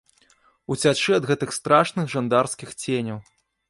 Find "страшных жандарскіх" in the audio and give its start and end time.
1.59-2.69